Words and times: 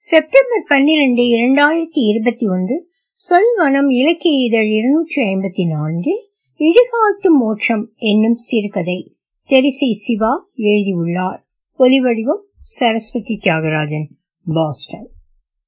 September 0.00 0.62
பன்னிரண்டு 0.68 1.22
இரண்டாயிரத்தி 1.22 2.00
இருபத்தி 2.10 2.46
ஒன்று 2.46 2.90
சொல்வனம் 3.16 3.90
இலக்கிய 3.90 4.44
இதழ் 4.44 4.68
இருநூற்றி 4.68 5.22
ஐம்பத்தி 5.22 5.68
நான்கில் 5.68 6.30
இடுகாட்டு 6.58 7.28
மோட்சம் 7.38 7.92
என்னும் 7.96 8.34
சிறுகதை 8.34 9.16
தெரிசை 9.48 9.90
சிவா 9.90 10.50
எழுதியுள்ளார். 10.54 11.46
ஒலிவடிவம் 11.78 12.42
சரஸ்வதி 12.58 13.40
தியாகராஜன் 13.44 14.06
பாஸ்டன். 14.44 15.08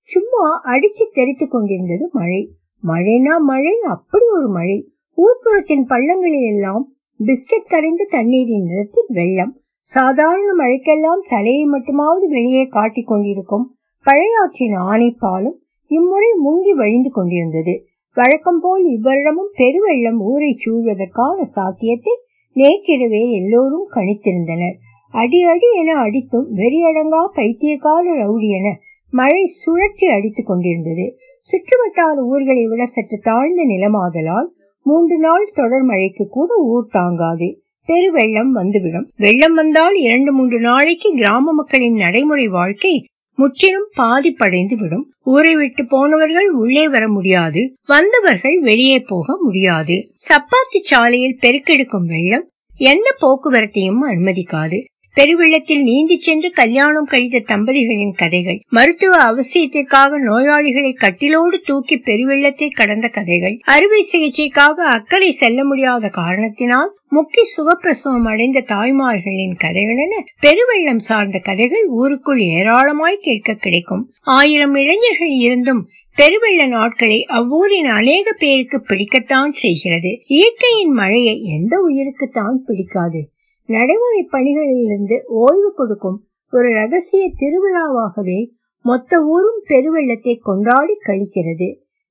சும்மா 0.03 0.63
அடிச்சு 0.65 1.07
தெரித்து 1.13 1.49
கொண்டிருந்தது 1.49 2.09
மழை. 2.13 2.51
மழைனா 2.83 3.39
மழை 3.39 3.81
அப்படி 3.89 4.25
ஒரு 4.33 4.49
மழை. 4.49 4.89
ஊர்ப்புறத்தின் 5.17 5.85
பள்ளங்களில் 5.89 6.47
எல்லாம் 6.47 6.95
பிஸ்கட் 7.25 7.69
கரைந்த 7.69 8.07
தண்ணீரின் 8.09 8.65
நிறத்தில் 8.65 9.07
வெள்ளம். 9.09 9.61
சாதாரண 9.79 10.65
மழைக்கெல்லாம் 10.65 11.29
தலையை 11.29 11.65
மட்டுமாவது 11.65 12.27
வெளியே 12.29 12.67
காட்டிக் 12.67 13.07
கொண்டிருக்கும் 13.07 13.75
பழையாற்றின் 14.07 14.77
ஆணைப்பாலும் 14.83 15.57
இம்முறை 15.91 16.31
முங்கி 16.47 16.71
வழிந்து 16.71 17.11
கொண்டிருந்தது. 17.11 17.87
வழக்கம் 18.17 18.61
போல் 18.61 18.85
இவ்வருடமும் 18.85 19.51
பெருவெள்ளம் 19.59 20.21
ஊரை 20.21 20.57
சூழ்வதற்கான 20.63 21.41
சாத்தியத்தை 21.41 22.15
நேற்றிரவே 22.57 23.31
எல்லோரும் 23.31 23.89
கணித்திருந்தனர். 23.95 24.77
அடி 25.11 25.43
அடி 25.43 25.69
என 25.77 25.95
அடித்தும் 25.95 26.47
வெறியடங்கா 26.55 27.25
பைத்தியக்கால 27.35 28.15
ரவுடி 28.17 28.49
என 28.49 28.79
மழை 29.11 29.43
சுழற்றி 29.61 30.05
அடித்துக் 30.05 30.47
கொண்டிருந்தது. 30.47 31.07
சுற்றுவட்டார 31.47 32.17
ஊர்களை 32.25 32.67
விட 32.67 32.85
சற்று 32.85 33.19
தாழ்ந்த 33.23 33.63
நிலமாதலால் 33.65 34.49
மூன்று 34.87 35.19
நாள் 35.19 35.51
தொடர் 35.55 35.83
மழைக்கு 35.83 36.29
கூட 36.29 36.55
ஊர் 36.55 36.87
தாங்காது. 36.91 37.63
பெருவெள்ளம் 37.89 38.51
வந்துவிடும். 38.51 39.07
வெள்ளம் 39.17 39.55
வந்தால் 39.55 39.95
இரண்டு 39.95 40.33
மூன்று 40.33 40.61
நாளைக்கு 40.61 41.09
கிராம 41.15 41.53
மக்களின் 41.53 41.95
நடைமுறை 41.95 42.47
வாழ்க்கை 42.49 42.93
முற்றிலும் 43.41 43.89
பாதிப்படைந்து 43.97 44.77
விடும் 44.77 45.07
ஊரை 45.25 45.55
விட்டு 45.55 45.83
போனவர்கள் 45.87 46.49
உள்ளே 46.51 46.85
வர 46.89 47.09
முடியாது. 47.09 47.63
வந்தவர்கள் 47.87 48.57
வெளியே 48.61 48.99
போக 49.01 49.37
முடியாது. 49.43 49.97
சப்பாத்தி 50.29 50.81
சாலையில் 50.83 51.39
பெருக்கெடுக்கும் 51.43 52.07
வெள்ளம் 52.07 52.47
எந்த 52.77 53.17
போக்குவரத்தையும் 53.21 54.03
அனுமதிக்காது. 54.09 54.79
பெருவெள்ளத்தில் 55.17 55.83
நீந்தி 55.83 56.21
சென்று 56.21 56.51
கல்யாணம் 56.51 57.05
கழித்த 57.05 57.39
தம்பதிகளின் 57.39 58.15
கதைகள். 58.17 58.61
மருத்துவ 58.69 59.17
அவசியத்திற்காக 59.25 60.19
நோயாளிகளை 60.27 60.93
கட்டிலோடு 60.95 61.57
தூக்கி 61.65 61.97
பெருவெள்ளத்தை 61.97 62.71
கடந்த 62.71 63.09
கதைகள். 63.09 63.59
அறுவை 63.65 64.05
சிகிச்சைக்காக 64.13 64.79
அக்கறை 64.91 65.31
செல்ல 65.33 65.65
முடியாத 65.65 66.09
காரணத்தினால் 66.09 66.99
முக்கிய 67.09 67.47
சுகப்பிரசவம் 67.57 68.25
அடைந்த 68.25 68.65
தாய்மார்களின் 68.69 69.57
கதைகள் 69.57 69.97
என 69.97 70.25
பெருவெள்ளம் 70.43 71.03
சார்ந்த 71.09 71.39
கதைகள் 71.39 71.87
ஊருக்குள் 71.87 72.41
ஏராளமாய் 72.41 73.19
கேட்க 73.21 73.55
கிடைக்கும். 73.55 74.13
ஆயிரம் 74.21 74.75
இளைஞர்கள் 74.75 75.29
இருந்தும் 75.29 75.89
பெருவெள்ள 76.17 76.69
நாட்களை 76.69 77.25
அவ்வூரின் 77.25 77.87
அநேக 77.87 78.33
பேருக்கு 78.33 78.85
பிடிக்கத்தான் 78.89 79.49
செய்கிறது. 79.49 80.23
இயற்கையின் 80.27 80.93
மழையை 80.93 81.43
எந்த 81.43 81.77
உயிருக்குத்தான் 81.89 82.57
பிடிக்காது. 82.67 83.31
நடைமுறை 83.71 84.21
பணிகளிலிருந்து 84.33 85.17
ஓய்வு 85.41 85.71
கொடுக்கும் 85.75 86.19
ஒரு 86.53 86.69
ரகசிய 86.73 87.25
திருவிழாவாகவே 87.41 88.41
மொத்த 88.85 89.21
ஊரும் 89.27 89.61
பெருவெள்ளத்தை 89.69 90.35
கொண்டாடி 90.39 90.95
கழிக்கிறது. 91.07 91.69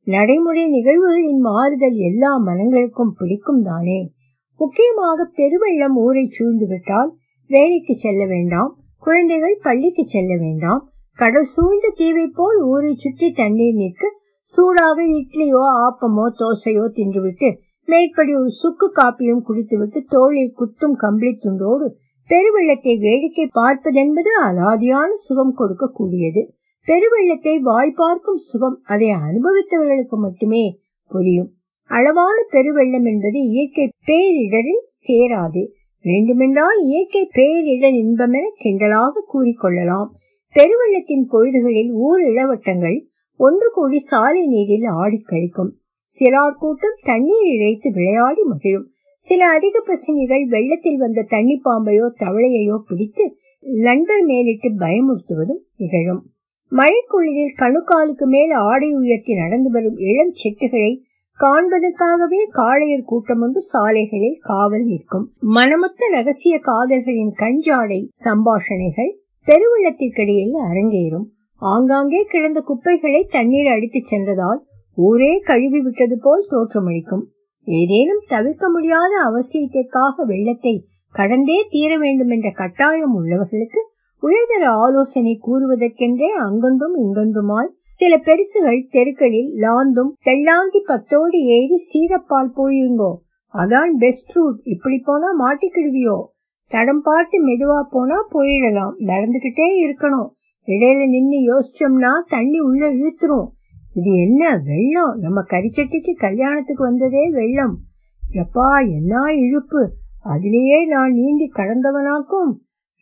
நடைமுறை 0.08 0.64
நிகழ்வுகளின் 0.68 1.42
மாறுதல் 1.42 1.98
எல்லா 2.00 2.32
மனங்களுக்கும் 2.40 3.16
பிடிக்கும் 3.18 3.64
தானே. 3.64 4.00
முக்கியமாக 4.60 5.26
பெருவெள்ளம் 5.38 5.96
ஊரை 5.96 6.24
சூழ்ந்துவிட்டால் 6.28 7.12
வேலைக்கு 7.50 7.94
செல்ல 7.96 8.22
வேண்டாம் 8.26 8.72
குழந்தைகள் 9.04 9.58
பள்ளிக்கு 9.62 10.04
செல்ல 10.06 10.32
வேண்டாம் 10.36 10.82
கடல் 11.20 11.50
சூழ்ந்த 11.54 11.88
தீவை 11.96 12.26
போல் 12.30 12.60
ஊரை 12.66 12.92
சுற்றி 12.94 13.28
தண்ணீர் 13.32 13.74
நிற்க 13.74 14.04
சூடாக 14.48 14.98
இட்லியோ 15.16 15.64
ஆப்பமோ 15.86 16.26
தோசையோ 16.40 16.86
தின்றுவிட்டு 16.92 17.50
மேற்படி 17.92 18.32
ஒரு 18.36 18.52
சுக்கு 18.62 18.88
காப்பியும் 18.96 19.44
குடித்துவிட்டு 19.48 20.00
தோளில் 20.08 20.54
குத்தும் 20.60 20.96
கம்பளி 21.04 21.32
துண்டோடு 21.44 21.88
பெருவெள்ளத்தை 22.30 22.94
வேடிக்கை 23.00 23.46
பார்ப்பதென்பது 23.60 24.32
அலாதியான 24.48 25.10
சுகம் 25.26 25.54
கொடுக்க 25.54 25.86
கூடியது 25.94 26.42
பெருவெள்ளத்தை 26.88 27.54
வாய் 27.60 27.94
பார்க்கும் 27.96 28.42
சுகம் 28.50 28.78
அதை 28.84 29.08
அனுபவித்தவர்களுக்கு 29.28 30.18
மட்டுமே 30.18 30.64
புரியும். 31.12 31.50
அளவான 31.90 32.38
பெருவெள்ளம் 32.52 33.08
என்பது 33.12 33.40
இயற்கை 33.52 33.86
பேரிடரில் 34.08 34.86
சேராது. 35.06 35.62
வேண்டுமென்றால் 36.06 36.80
இயற்கை 36.86 37.24
பேரிடர் 37.38 37.98
இன்பமென 38.04 38.46
கிண்டலாக 38.64 39.24
கூறிக்கொள்ளலாம். 39.34 40.10
பெருவெள்ளத்தின் 40.56 41.26
பொழுதுகளில் 41.32 41.92
ஊர் 42.06 42.22
இளவட்டங்கள் 42.22 42.98
ஒன்று 43.40 43.70
கூடி 43.74 44.00
சாலை 44.00 44.44
நீரில் 44.48 44.88
ஆடி 45.02 45.20
கழிக்கும். 45.26 45.72
சிறார் 46.12 46.58
கூட்டம் 46.60 46.98
தண்ணீர் 47.02 47.50
இழைத்து 47.56 47.92
விளையாடி 47.92 48.44
மகிழும். 48.44 48.88
சில 49.16 49.48
அதிக 49.48 49.84
பசங்கிகள் 49.88 50.46
வெள்ளத்தில் 50.48 50.98
வந்த 50.98 51.22
தண்ணி 51.24 51.62
பாம்பையோ 51.66 52.06
தவளையையோ 52.20 52.78
பிடித்து 52.88 53.38
நண்பர் 53.60 54.24
மேலிட்டு 54.24 54.70
பயமுறுத்துவதும் 54.70 55.62
நிகழும். 55.78 56.22
மழைக்குளிரில் 56.72 57.54
கணுக்காலுக்கு 57.58 58.26
மேல் 58.26 58.52
ஆடை 58.52 58.94
உயர்த்தி 58.94 59.34
நடந்து 59.34 59.70
வரும் 59.70 59.98
இளம் 59.98 60.34
செட்டுகளை 60.42 60.92
காண்பதற்காகவே 61.40 62.42
காளையர் 62.54 63.06
கூட்டம் 63.06 63.42
ஒன்று 63.42 63.62
சாலைகளில் 63.62 64.40
காவல் 64.42 64.84
நிற்கும். 64.84 65.32
மனமொத்த 65.40 66.10
ரகசிய 66.12 66.60
காதல்களின் 66.60 67.34
கஞ்சாடை 67.40 68.02
சம்பாஷணைகள் 68.26 69.14
பெருவெள்ளத்திற்கிடையில் 69.48 70.58
அரங்கேறும். 70.72 71.28
ஆங்காங்கே 71.62 72.24
கிடந்த 72.24 72.60
குப்பைகளை 72.62 73.26
தண்ணீர் 73.30 73.68
அடித்துச் 73.68 74.10
சென்றதால் 74.12 74.68
ஊரே 74.98 75.40
கழுவி 75.40 75.80
விட்டது 75.80 76.20
போல் 76.22 76.48
தோற்றமளிக்கும். 76.50 77.26
ஏதேனும் 77.64 78.24
தவிர்க்க 78.28 78.70
முடியாத 78.70 79.14
அவசியத்திற்காக 79.26 80.26
வெள்ளத்தை 80.26 80.86
கடந்தே 81.12 81.68
தீர 81.70 81.98
வேண்டும் 81.98 82.30
என்ற 82.30 82.52
கட்டாயம் 82.52 83.24
உள்ளவர்களுக்கு 83.24 83.82
உயர்தர 84.20 84.70
ஆலோசனை 84.70 85.40
கூறுவதற்கென்றே 85.46 86.30
அங்கொன்றும் 86.38 86.96
இங்கொன்றுமாய் 86.98 87.78
சில 87.96 88.18
பெருசுகள் 88.18 88.90
தெருக்களில் 88.90 89.54
லாந்தும் 89.56 90.12
தெள்ளாந்தி 90.26 90.80
பத்தோடு 90.86 91.40
ஏறி 91.40 91.78
சீதப்பால் 91.94 92.52
போயிருங்கோ. 92.56 93.12
அதான் 93.54 93.92
பெஸ்ட் 93.98 94.36
ரூட் 94.36 94.60
இப்படி 94.64 95.02
போனா 95.06 95.30
மாட்டிக்கிடுவியோ? 95.40 96.18
தடம் 96.68 97.02
பார்த்து 97.02 97.38
மெதுவா 97.48 97.82
போனா 97.90 98.28
போயிடலாம். 98.34 98.94
நடந்துகிட்டே 99.00 99.70
இருக்கணும். 99.86 100.30
இடையில 100.68 101.08
நின்னு 101.08 101.40
யோசிச்சோம்னா 101.52 102.12
தண்ணி 102.28 102.60
உள்ள 102.60 102.94
இழுத்துரும். 102.94 103.48
இது 103.94 104.16
என்ன 104.16 104.62
வெள்ளம்? 104.66 105.18
நம்ம 105.20 105.42
கரிச்சட்டிக்கு 105.42 106.14
கல்யாணத்துக்கு 106.18 106.84
வந்ததே 106.84 107.30
வெள்ளம். 107.30 107.80
எப்பா 108.34 108.90
என்ன 108.90 109.36
இழுப்பு? 109.36 109.92
அதிலேயே 110.24 110.86
நான் 110.86 111.14
நீந்தி 111.14 111.52
கடந்தவனாக்கும். 111.54 112.54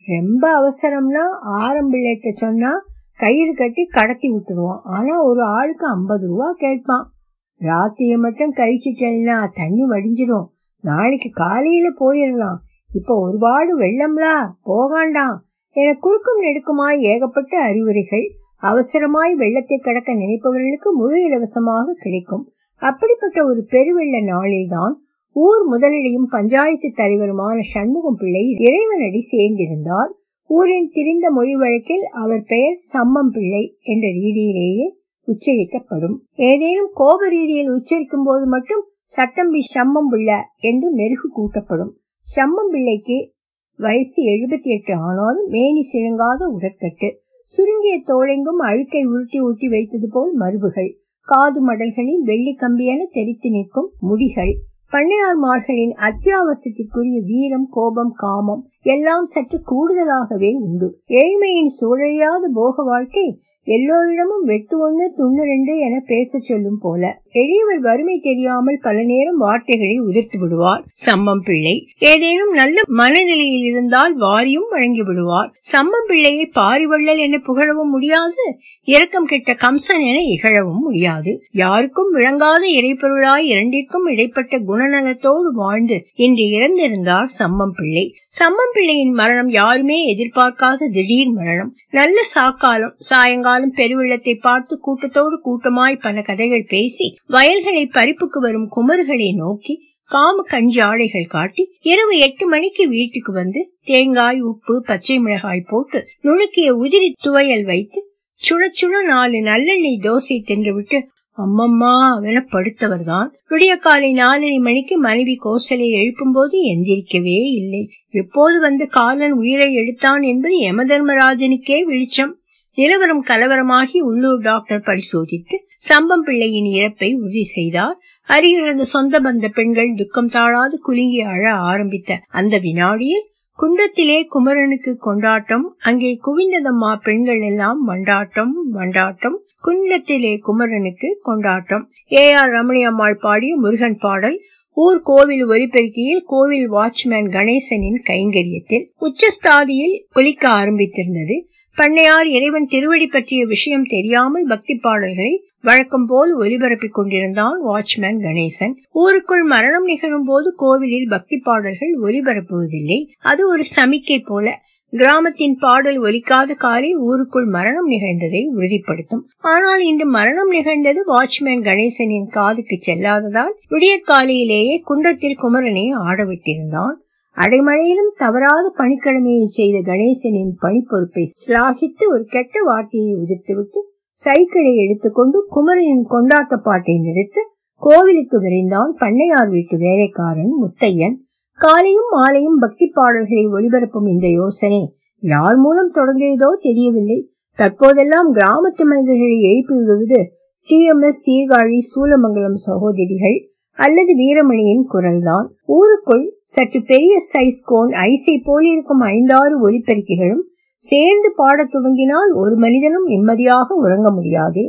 ரொம்ப 0.06 0.60
அவசரம்னா 0.60 1.24
ஆரம்பிள்ளைட்ட 1.58 2.30
சொன்னா 2.30 2.70
கயிறு 3.16 3.54
கட்டி 3.54 3.86
கடத்தி 3.86 4.32
விட்டுருவான். 4.32 4.80
ஆனா 4.84 5.24
ஒரு 5.24 5.42
ஆளுக்கு 5.42 5.86
ஐம்பது 5.86 6.26
ரூபா 6.26 6.52
கேட்பான். 6.52 7.12
ராத்திரிய 7.60 8.18
மட்டும் 8.18 8.54
கழிச்சுட்டேன்னா 8.54 9.48
தண்ணி 9.54 9.84
வடிஞ்சிடும் 9.84 10.46
நாளைக்கு 10.80 11.30
காலையில 11.32 11.88
போயிடலாம் 11.88 12.56
இப்ப 12.94 13.20
ஒருபாடு 13.20 13.78
வெள்ளம்லா 13.78 14.34
போகாண்டாம். 14.64 15.36
என 15.70 15.94
குறுக்கும் 15.94 16.42
நெடுக்குமாய் 16.42 16.98
ஏகப்பட்ட 16.98 17.60
அறிவுரைகள். 17.60 18.30
அவசரமாய் 18.62 19.34
வெள்ளத்தை 19.36 19.78
கடக்க 19.78 20.14
நினைப்பவர்களுக்கு 20.14 20.90
முழு 20.92 21.22
இலவசமாக 21.22 21.94
கிடைக்கும். 21.98 22.52
அப்படிப்பட்ட 22.82 23.44
ஒரு 23.44 23.66
பெருவெள்ள 23.70 24.16
நாளில்தான் 24.24 24.94
ஊர் 25.32 25.64
முதலிடையும் 25.72 26.28
பஞ்சாயத்து 26.30 26.88
தலைவருமான 26.96 27.58
சண்முகம் 27.58 28.16
பிள்ளை 28.16 28.56
இறைவனடி 28.58 29.20
சேர்ந்திருந்தார். 29.32 30.10
ஊரின் 30.46 30.90
திரிந்த 30.92 31.30
மொழி 31.30 31.54
வழக்கில் 31.54 32.04
அவர் 32.06 32.42
பெயர் 32.42 32.78
சம்மம் 32.92 33.30
பிள்ளை 33.32 33.78
என்ற 33.82 34.08
ரீதியிலேயே 34.08 34.86
உச்சரிக்கப்படும். 35.28 36.16
ஏதேனும் 36.34 36.90
கோப 36.94 37.28
ரீதியில் 37.28 37.70
உச்சரிக்கும் 37.70 38.24
போது 38.24 38.46
மட்டும் 38.46 38.84
சட்டம்பி 39.04 39.60
சம்மம் 39.74 40.10
பிள்ளை 40.10 40.38
என்று 40.58 40.90
மெருகு 40.90 41.30
கூட்டப்படும். 41.36 41.92
சம்மம் 42.36 42.70
பிள்ளைக்கு 42.70 43.32
வயசு 43.76 44.22
எழுபத்தி 44.24 44.68
எட்டு 44.76 44.94
ஆனாலும் 44.94 45.46
மேனி 45.48 45.80
சிழுங்காத 45.92 46.50
உடற்கட்டு. 46.58 47.10
சுருங்கிய 47.48 48.02
தோளெங்கும் 48.06 48.60
அழுக்கை 48.60 49.04
உருட்டி 49.04 49.40
ஊட்டி 49.40 49.68
வைத்தது 49.68 50.08
போல் 50.12 50.32
மருவுகள் 50.34 50.90
காது 51.20 51.66
மடல்களில் 51.66 52.22
வெள்ளி 52.24 52.56
கம்பியென 52.60 53.06
தெரித்து 53.10 53.50
நிற்கும் 53.50 53.90
முடிகள் 54.00 54.52
பண்ணையார்மார்களின் 54.92 55.94
அத்தியாவசியத்திற்குரிய 56.00 57.20
வீரம் 57.24 57.68
கோபம் 57.70 58.12
காமம் 58.16 58.62
எல்லாம் 58.82 59.24
சற்று 59.24 59.58
கூடுதலாகவே 59.58 60.52
உண்டு. 60.60 61.00
ஏழ்மையின் 61.06 61.72
சூழலியாத 61.80 62.44
போக 62.54 62.82
வாழ்க்கை 62.82 63.40
எல்லோரிடமும் 63.76 64.44
வெட்டு 64.44 64.74
ஒண்ணு 64.84 65.06
துண்ணு 65.16 65.42
ரெண்டு 65.44 65.72
என 65.78 66.02
பேச 66.06 66.38
சொல்லும் 66.38 66.78
போல 66.82 67.20
எளியவர் 67.32 67.80
வறுமை 67.80 68.18
தெரியாமல் 68.18 68.78
பல 68.82 69.02
நேரம் 69.02 69.36
வார்த்தைகளை 69.36 69.96
உதிர்த்து 70.00 70.38
விடுவார். 70.38 70.84
சம்மம் 71.06 71.42
பிள்ளை 71.44 71.74
ஏதேனும் 71.98 72.52
நல்ல 72.52 72.82
மனநிலையில் 73.00 73.64
இருந்தால் 73.70 74.14
வாரியும் 74.20 74.68
வழங்கி 74.70 75.02
விடுவார். 75.02 75.50
சம்மம் 75.72 76.06
பிள்ளையை 76.06 76.50
பாரிவள்ளல் 76.54 77.16
என 77.16 77.40
புகழவும் 77.46 77.90
முடியாது 77.90 78.46
இரக்கம் 78.84 79.26
கெட்ட 79.26 79.56
கம்சன் 79.64 80.04
என 80.10 80.18
இகழவும் 80.36 80.82
முடியாது. 80.86 81.34
யாருக்கும் 81.52 82.10
விளங்காத 82.10 82.62
இறைப்பொருளாய் 82.66 83.46
இரண்டிற்கும் 83.52 84.06
இடைப்பட்ட 84.06 84.58
குணநலத்தோடு 84.70 85.52
வாழ்ந்து 85.54 85.98
இன்று 86.14 86.46
இறந்திருந்தார் 86.58 87.30
சம்மம் 87.38 87.76
பிள்ளை. 87.76 88.06
சம்மம் 88.40 88.72
பிள்ளையின் 88.72 89.12
மரணம் 89.12 89.50
யாருமே 89.50 90.00
எதிர்பார்க்காத 90.14 90.90
திடீர் 90.92 91.32
மரணம். 91.32 91.76
நல்ல 91.90 92.18
சாக்காலம் 92.34 92.96
சாயங்காலம் 92.96 93.56
பெருவெள்ளத்தை 93.66 94.34
பார்த்து 94.40 94.80
கூட்டத்தோடு 94.80 95.36
கூட்டமாய் 95.42 95.96
பல 95.96 96.22
கதைகள் 96.22 96.64
பேசி 96.68 97.06
வயல்களை 97.26 97.84
பறிப்புக்கு 97.86 98.40
வரும் 98.40 98.68
குமர்களை 98.76 99.34
நோக்கி 99.34 99.76
காம 100.10 100.42
கஞ்சி 100.42 100.80
ஆடைகள் 100.80 101.26
காட்டி 101.26 101.62
இரவு 101.80 102.18
எட்டு 102.18 102.48
மணிக்கு 102.48 102.88
வீட்டுக்கு 102.88 103.32
வந்து 103.32 103.70
தேங்காய் 103.82 104.40
உப்பு 104.40 104.82
பச்சை 104.86 105.18
மிளகாய் 105.18 105.68
போட்டு 105.68 106.08
நுணுக்கிய 106.22 106.70
உதிரி 106.84 107.12
துவையல் 107.26 107.64
வைத்து 107.64 108.00
சுட 108.42 108.70
சுட 108.80 109.02
நாலு 109.02 109.38
நல்லெண்ணெய் 109.42 110.02
தோசை 110.02 110.36
தின்றுவிட்டு 110.50 110.98
அம்மம்மா 111.38 111.92
என 112.22 112.38
படுத்தவர் 112.52 113.04
தான் 113.04 113.28
விடிய 113.48 113.76
காலை 113.76 114.12
நாலரை 114.12 114.58
மணிக்கு 114.58 114.98
மனைவி 114.98 115.38
கோசலை 115.44 115.88
எழுப்பும் 115.90 116.32
போது 116.32 116.56
எந்திரிக்கவே 116.62 117.36
இல்லை. 117.60 117.90
எப்போது 118.08 118.60
வந்து 118.60 118.88
காலன் 118.88 119.32
உயிரை 119.32 119.74
எடுத்தான் 119.74 120.22
என்பது 120.22 120.56
யமதர்மராஜனுக்கே 120.60 121.82
வெளிச்சம். 121.82 122.40
நிலவரம் 122.78 123.22
கலவரமாகி 123.26 123.98
உள்ளூர் 124.08 124.40
டாக்டர் 124.40 124.80
பரிசோதித்து 124.80 125.56
சம்பம் 125.76 126.22
பிள்ளையின் 126.26 126.68
இறப்பை 126.74 127.08
உறுதி 127.14 127.42
செய்தார். 127.54 127.96
அருகிலிருந்த 128.28 128.84
சொந்த 128.84 129.20
பந்த 129.20 129.48
பெண்கள் 129.48 129.90
துக்கம் 129.96 130.28
தாழாது 130.28 130.76
குலுங்கி 130.78 131.20
அழ 131.32 131.42
ஆரம்பித்த 131.70 132.18
அந்த 132.30 132.54
வினாடியில் 132.58 133.24
குன்றத்திலே 133.58 134.18
குமரனுக்கு 134.26 134.92
கொண்டாட்டம் 134.96 135.66
அங்கே 135.78 136.12
குவிந்ததம்மா 136.26 136.92
பெண்கள் 137.02 137.40
எல்லாம் 137.40 137.80
மண்டாட்டம் 137.88 138.54
மண்டாட்டம் 138.72 139.38
குன்றத்திலே 139.64 140.32
குமரனுக்கு 140.38 141.08
கொண்டாட்டம். 141.22 141.84
ஏ 142.12 142.24
ஆர் 142.32 142.50
ரமணி 142.50 142.82
அம்மாள் 142.82 143.20
பாடிய 143.20 143.56
முருகன் 143.56 143.98
பாடல் 143.98 144.38
ஊர் 144.76 145.00
கோவில் 145.02 145.46
ஒலிபெருக்கியில் 145.46 146.24
கோவில் 146.26 146.68
வாட்ச்மேன் 146.72 147.28
கணேசனின் 147.36 148.00
கைங்கரியத்தில் 148.10 148.84
உச்சஸ்தாதியில் 149.06 149.96
ஒலிக்க 150.12 150.44
ஆரம்பித்திருந்தது. 150.60 151.36
பண்ணையார் 151.80 152.28
இறைவன் 152.36 152.66
திருவடி 152.66 153.06
பற்றிய 153.06 153.46
விஷயம் 153.46 153.84
தெரியாமல் 153.84 154.46
பக்தி 154.46 154.74
பாடல்களை 154.74 155.34
வழக்கம் 155.60 156.06
போல் 156.06 156.38
ஒலிபரப்பிக் 156.38 156.96
கொண்டிருந்தான் 156.98 157.58
வாட்ச்மேன் 157.66 158.18
கணேசன். 158.24 158.74
ஊருக்குள் 158.92 159.42
மரணம் 159.42 159.84
நிகழும் 159.84 160.24
போது 160.24 160.54
கோவிலில் 160.56 161.08
பக்தி 161.08 161.36
பாடல்கள் 161.38 161.94
ஒலிபரப்புவதில்லை. 162.02 162.98
அது 163.22 163.48
ஒரு 163.48 163.64
சமிக்கை 163.76 164.18
போல. 164.26 164.66
கிராமத்தின் 164.92 165.56
பாடல் 165.58 165.98
ஒலிக்காத 166.00 166.54
காலை 166.54 166.94
ஊருக்குள் 166.94 167.46
மரணம் 167.46 167.90
நிகழ்ந்ததை 167.90 168.42
உறுதிப்படுத்தும். 168.54 169.24
ஆனால் 169.38 169.82
இன்று 169.82 170.06
மரணம் 170.06 170.50
நிகழ்ந்தது 170.50 171.02
வாட்ச்மேன் 171.14 171.64
கணேசனின் 171.68 172.30
காதுக்கு 172.30 172.78
செல்லாததால் 172.86 173.54
விடிய 173.70 173.96
காலையிலேயே 174.02 174.76
குன்றத்தில் 174.84 175.40
குமரனை 175.42 175.84
ஆடவிட்டிருந்தான். 176.06 176.96
அடைமழையிலும் 177.38 178.12
தவறாத 178.16 178.66
பணிக்கிழமையை 178.78 179.44
செய்த 179.56 179.76
கணேசனின் 179.90 180.52
பணிப்பொறுப்பை 180.60 181.24
சிலாகித்து 181.40 182.04
ஒரு 182.12 182.24
கெட்ட 182.24 182.62
வார்த்தையை 182.62 183.12
உதிர்த்துவிட்டு 183.14 183.80
சைக்கிளை 184.18 184.72
எடுத்துக்கொண்டு 184.76 185.38
குமரனின் 185.48 186.04
கொண்டாட்ட 186.10 186.56
பாட்டை 186.56 186.94
நிறுத்து 186.98 187.42
கோவிலுக்கு 187.82 188.36
விரைந்தான் 188.40 188.92
பண்ணையார் 189.00 189.50
வீட்டு 189.50 189.76
வேலைக்காரன் 189.78 190.54
முத்தையன். 190.62 191.16
காலையும் 191.60 192.10
மாலையும் 192.10 192.58
பக்தி 192.58 192.86
பாடல்களை 192.86 193.44
ஒளிபரப்பும் 193.46 194.08
இந்த 194.08 194.26
யோசனை 194.28 194.80
யார் 195.22 195.56
மூலம் 195.56 195.92
தொடங்கியதோ 195.94 196.50
தெரியவில்லை. 196.58 197.18
தற்போதெல்லாம் 197.58 198.28
கிராமத்து 198.32 198.82
மனிதர்களை 198.90 199.38
எழுப்பி 199.50 199.74
விடுவது 199.74 200.20
T 200.68 200.78
M 200.84 201.00
S 201.00 201.22
Sirkazhi 201.24 201.78
Soolamangalam 201.92 202.58
சகோதரிகள். 202.66 203.38
அல்லது 203.78 204.12
வீரமணியின் 204.16 204.84
குரல்தான். 204.92 205.46
ஊருக்குள் 205.66 206.24
சற்று 206.54 206.80
பெரிய 206.82 207.14
சைஸ் 207.32 207.60
கோன் 207.64 207.92
ஐசை 208.06 208.34
போலிருக்கும் 208.44 209.02
ஐந்தாறு 209.08 209.54
ஒலிப்பெருக்கிகளும் 209.68 210.44
சேர்ந்து 210.82 211.28
பாடத் 211.36 211.74
துவங்கினால் 211.74 212.32
ஒரு 212.34 212.56
மனிதனும் 212.56 213.04
நிம்மதியாக 213.04 213.74
உறங்க 213.74 214.10
முடியாது. 214.10 214.62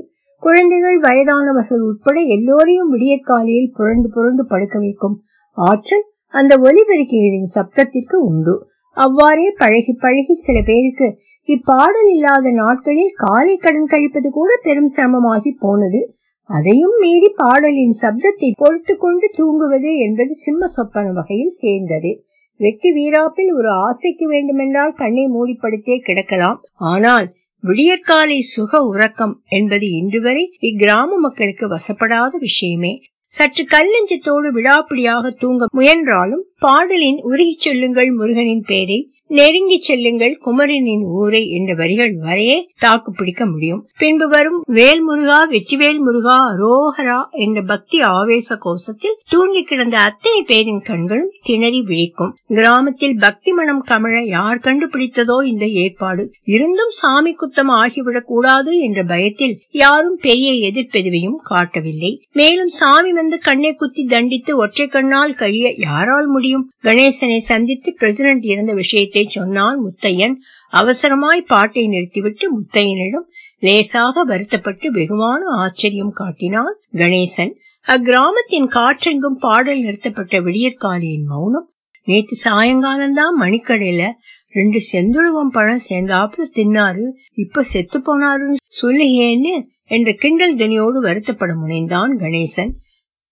குழந்தைகள் 0.43 0.99
வயதானவர்கள் 0.99 1.81
உட்பட 1.81 2.17
எல்லோரையும் 2.21 2.89
விடியற்காலையில் 2.89 3.73
புரண்டு 3.75 4.09
புரண்டு 4.09 4.45
படுக்க 4.45 4.79
வைக்கும் 4.79 5.17
ஆற்றல் 5.57 6.05
அந்த 6.33 6.53
ஒலிபெருக்கிகளின் 6.57 7.49
சப்தத்திற்கு 7.55 8.15
உண்டு. 8.15 8.55
அவ்வாறே 8.97 9.47
பழகி 9.57 9.93
பழகி 9.93 10.33
சில 10.33 10.57
பேருக்கு 10.65 11.07
இப்பாடல் 11.49 12.09
இல்லாத 12.13 12.51
நாட்களில் 12.51 13.13
காலை 13.15 13.57
கடன் 13.57 13.85
கழிப்பது 13.85 14.29
கூட 14.29 14.51
பெரும் 14.63 14.91
சிரமமாகி 14.97 15.51
போனது. 15.59 16.01
அதையும் 16.49 16.95
மீறி 16.99 17.29
பாடலின் 17.35 17.95
சப்தத்தை 18.01 18.49
பொறுத்து 18.53 18.93
கொண்டு 18.97 19.27
தூங்குவது 19.31 19.91
என்பது 19.97 20.33
சிம்ம 20.35 20.67
சொப்பன 20.67 21.11
வகையில் 21.11 21.57
சேர்ந்தது. 21.59 22.11
வெட்டி 22.59 22.89
வீராப்பில் 22.91 23.51
ஒரு 23.53 23.69
ஆசைக்கு 23.87 24.25
வேண்டுமென்றால் 24.27 24.95
கண்ணை 24.95 25.25
மூடிப்படுத்தே 25.25 25.97
கிடக்கலாம். 26.07 26.57
ஆனால் 26.73 27.27
விடியற்காலை 27.63 28.39
சுக 28.39 28.81
உறக்கம் 28.81 29.35
என்பது 29.49 29.85
இன்று 29.91 30.21
வரை 30.21 30.43
இக்கிராம 30.61 31.17
மக்களுக்கு 31.17 31.67
வசப்படாத 31.67 32.31
விஷயமே. 32.37 32.93
சற்று 33.33 33.63
கல்லெஞ்சத்தோடு 33.71 34.49
விடாப்பிடியாக 34.51 35.31
தூங்க 35.37 35.65
முயன்றாலும் 35.71 36.43
பாடலின் 36.59 37.19
உருகிச் 37.23 37.65
சொல்லுங்கள் 37.65 38.11
முருகனின் 38.11 38.63
பேரை 38.65 38.99
நெருங்கி 39.29 39.81
செல்லுங்கள் 39.81 40.37
குமரனின் 40.37 41.03
ஊரை 41.03 41.49
என்ற 41.49 41.73
வரிகள் 41.73 42.15
வரையே 42.15 42.65
தாக்கு 42.79 43.11
பிடிக்க 43.11 43.45
முடியும். 43.45 43.87
பின்பு 43.97 44.27
வரும் 44.27 44.63
வேல் 44.65 45.03
முருகா 45.03 45.49
வெற்றிவேல் 45.49 45.97
முருகா 45.97 46.37
ரோஹரா 46.51 47.29
என்ற 47.31 47.61
பக்தி 47.61 48.01
ஆவேச 48.01 48.55
கோஷத்தில் 48.55 49.17
தூங்கி 49.29 49.63
கிடந்த 49.63 49.99
அத்தனை 49.99 50.41
பேரின் 50.41 50.79
கண்களும் 50.79 51.31
திணறி 51.41 51.81
விழிக்கும். 51.81 52.35
கிராமத்தில் 52.47 53.19
பக்தி 53.19 53.51
மனம் 53.51 53.83
கமழ 53.87 54.25
யார் 54.25 54.57
கண்டுபிடித்ததோ 54.57 55.45
இந்த 55.45 55.67
ஏற்பாடு. 55.67 56.33
இருந்தும் 56.43 56.89
சாமி 56.89 57.35
குத்தம் 57.35 57.69
ஆகிவிடக் 57.69 58.25
கூடாது 58.25 58.79
என்ற 58.79 59.03
பயத்தில் 59.03 59.59
யாரும் 59.71 60.17
பெரிய 60.21 60.71
எதிர்ப்பெதுவையும் 60.71 61.35
காட்டவில்லை. 61.43 62.23
மேலும் 62.31 62.67
சாமி 62.67 63.13
வந்து 63.13 63.37
கண்ணை 63.37 63.73
குத்தி 63.73 64.05
தண்டித்து 64.05 64.57
ஒற்றை 64.57 64.87
கண்ணால் 64.87 65.33
கழிய 65.33 65.73
யாரால் 65.77 66.27
முடியும்? 66.27 66.71
கணேசனை 66.83 67.37
சந்தித்து 67.37 67.93
பிரசிடென்ட் 67.93 68.43
இறந்த 68.43 68.73
விஷயத்தை 68.73 69.17
விஷயத்தை 69.19 69.45
சொன்னான் 69.45 69.79
முத்தையன் 69.85 70.35
அவசரமாய் 70.73 71.47
பாட்டை 71.47 71.87
நிறுத்திவிட்டு 71.87 72.45
முத்தையனிடம் 72.59 73.27
லேசாக 73.59 74.23
வருத்தப்பட்டு 74.23 74.91
வெகுவான 74.93 75.39
ஆச்சரியம் 75.57 76.11
காட்டினான் 76.11 76.79
கணேசன் 76.93 77.53
அக்கிராமத்தின் 77.87 78.67
காற்றெங்கும் 78.67 79.39
பாடல் 79.39 79.81
நிறுத்தப்பட்ட 79.81 80.39
விடியற்காலியின் 80.39 81.25
மௌனம். 81.25 81.73
நேத்து 82.03 82.35
சாயங்காலம்தான் 82.49 83.35
மணிக்கடையில 83.39 84.11
ரெண்டு 84.49 84.79
செந்துழுவம் 84.91 85.51
பழம் 85.51 85.85
சேர்ந்தாப்புல 85.89 86.45
தின்னாரு 86.55 87.05
இப்ப 87.33 87.63
செத்து 87.63 87.99
போனாருன்னு 87.99 88.55
சொல்லுகேன்னு 88.81 89.53
என்ற 89.85 90.13
கிண்டல் 90.13 90.55
துணியோடு 90.55 90.99
வருத்தப்பட 91.01 91.51
முனைந்தான் 91.65 92.13
கணேசன். 92.17 92.71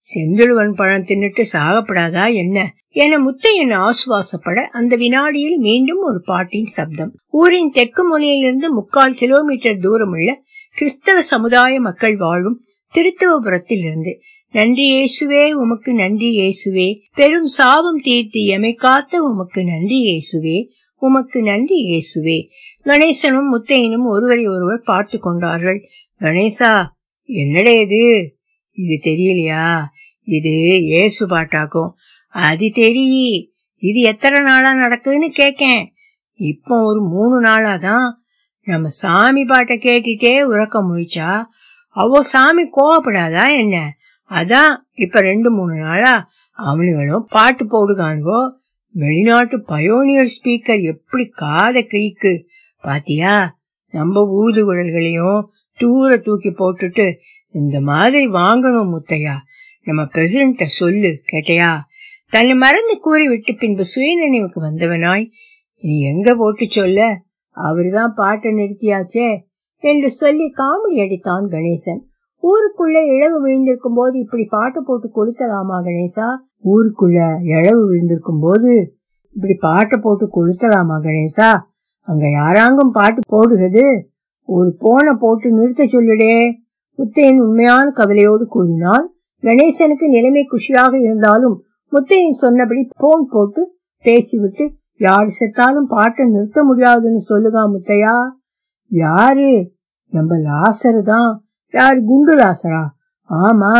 செந்துழுவன் 0.07 0.73
பழம் 0.73 1.03
தின்னுட்டு 1.03 1.43
சாகப்படாதா 1.53 2.33
என்ன? 2.33 2.57
என 2.91 3.17
முத்தையன் 3.17 3.73
ஆசுவாசப்பட 3.77 4.59
அந்த 4.71 4.95
வினாடியில் 4.95 5.57
மீண்டும் 5.57 6.01
ஒரு 6.01 6.21
பாட்டின் 6.21 6.65
சப்தம். 6.65 7.11
ஊரின் 7.31 7.71
தெற்கு 7.71 8.03
முனையிலிருந்து 8.07 8.73
முக்கால் 8.73 9.13
கிலோமீட்டர் 9.13 9.77
தூரமுள்ள 9.77 10.29
கிறிஸ்தவ 10.75 11.21
சமுதாய 11.21 11.79
மக்கள் 11.79 12.15
வாழும் 12.15 12.57
திருத்தவபுரத்தில் 12.93 13.79
இருந்து 13.79 14.21
நன்றி 14.53 14.85
இயேசுவே 14.91 15.51
உமக்கு 15.51 15.93
நன்றி 15.93 16.29
இயேசுவே 16.37 16.87
பெரும் 17.13 17.45
சாபம் 17.45 18.01
தீர்த்து 18.01 18.45
எமை 18.45 18.73
காத்த 18.73 19.23
உமக்கு 19.23 19.63
நன்றி 19.63 19.99
இயேசுவே 20.07 20.57
உமக்கு 21.01 21.41
நன்றி 21.41 21.77
இயேசுவே. 21.89 22.37
கணேசனும் 22.85 23.49
முத்தையனும் 23.53 24.05
ஒருவரை 24.05 24.45
ஒருவர் 24.47 24.81
பார்த்து 24.81 25.19
கொண்டார்கள். 25.19 25.79
கணேசா 26.21 26.71
என்னடே 27.29 27.81
இது? 27.81 28.01
இது 28.77 28.95
தெரியலையா? 29.03 29.83
இது 30.27 30.53
ஏசு 31.01 31.27
பாட்டாக்கும் 31.27 31.91
அது 32.33 32.65
தெரியி 32.75 33.27
இது 33.83 33.99
எத்தனை 34.01 34.39
நாளா 34.39 34.69
நடக்குதுன்னு 34.75 35.29
கேக்கேன். 35.41 35.81
இப்போ 36.39 36.75
ஒரு 36.83 37.01
மூணு 37.03 37.35
நாளாதான் 37.41 38.07
நம்ம 38.67 38.87
சாமி 38.87 39.43
பாட்டை 39.45 39.75
கேட்டுட்டே 39.77 40.33
உறக்க 40.51 40.77
முழிச்சா 40.89 41.29
அவ 41.95 42.21
சாமி 42.23 42.63
கோவப்படாதா 42.77 43.45
என்ன? 43.57 43.75
அதான் 44.31 44.71
இப்ப 44.95 45.21
ரெண்டு 45.21 45.49
மூணு 45.51 45.75
நாளா 45.75 46.13
அவனுங்களும் 46.59 47.25
பாட்டு 47.29 47.63
போடுகானுவோ 47.65 48.39
வெளிநாட்டு 48.95 49.57
பயோனியர் 49.67 50.33
ஸ்பீக்கர் 50.35 50.81
எப்படி 50.81 51.25
காத 51.35 51.79
கிழிக்கு? 51.81 52.31
பாத்தியா? 52.83 53.35
நம்ம 53.93 54.23
ஊதுகுழல்களையும் 54.39 55.41
தூர 55.79 56.17
தூக்கி 56.17 56.49
போட்டுட்டு 56.49 57.05
இந்த 57.55 57.79
மாதிரி 57.81 58.27
வாங்கணும் 58.27 58.91
முத்தையா. 58.93 59.35
நம்ம 59.87 60.03
பிரசிடண்ட 60.03 60.63
சொல்லு 60.63 61.21
கேட்டையா? 61.31 61.71
தன்னை 62.29 62.55
மறந்து 62.55 62.99
கூறிவிட்டு 62.99 63.55
பின்பு 63.55 63.83
சுயநினைவுக்கு 63.83 64.59
வந்தவனாய் 64.59 65.25
நீ 65.81 66.01
எங்க 66.01 66.35
போட்டு 66.35 66.65
சொல்ல? 66.69 67.21
அவருதான் 67.55 68.07
பாட்டை 68.15 68.53
நிறுத்தியாச்சே? 68.53 69.39
என்று 69.77 70.11
சொல்லி 70.11 70.53
காமெடி 70.57 70.95
அடித்தான் 70.95 71.47
கணேசன். 71.49 72.01
ஊருக்குள்ள 72.43 73.07
இழவு 73.07 73.41
விழுந்திருக்கும் 73.41 73.93
போது 73.95 74.19
இப்படி 74.19 74.43
பாட்டு 74.43 74.83
போட்டு 74.83 75.07
கொளுத்தலாமா 75.07 75.77
கணேசா? 75.77 76.35
ஊருக்குள்ள 76.63 77.37
இழவு 77.41 77.85
விழுந்திருக்கும் 77.85 78.39
போது 78.41 78.97
இப்படி 79.29 79.53
பாட்டை 79.53 79.99
போட்டு 80.01 80.25
கொளுத்தலாமா 80.25 81.01
கணேசா? 81.01 81.59
அங்க 81.99 82.29
யாராங்கும் 82.29 82.91
பாட்டு 82.91 83.21
போடுகிறது? 83.27 84.09
ஒரு 84.43 84.75
போன 84.79 85.13
போட்டு 85.13 85.51
நிறுத்த 85.51 85.85
சொல்லுடே 85.85 86.51
முத்தையன் 86.97 87.37
உண்மையான 87.37 87.89
கவலையோடு 87.89 88.45
கூறினான். 88.47 89.11
கணேசனுக்கு 89.43 90.05
நிலைமை 90.07 90.47
குஷியாக 90.51 90.93
இருந்தாலும் 91.01 91.63
முத்தையன் 91.91 92.39
சொன்னபடி 92.41 92.87
போன் 92.97 93.27
போட்டு 93.29 93.61
பேசிவிட்டு 94.05 94.65
யாரு 94.97 95.29
செத்தாலும் 95.39 95.87
பாட்டை 95.87 96.25
நிறுத்த 96.25 96.63
முடியாதுன்னு 96.63 97.17
சொல்லுகா 97.17 97.61
முத்தையா? 97.69 98.15
யாரு? 98.91 99.71
நம்ம 100.13 100.35
லாசரு 100.37 101.01
தான். 101.03 101.31
யார்? 101.73 101.99
குண்டு 102.01 102.35
லாசரா? 102.37 102.83
ஆமா 103.29 103.73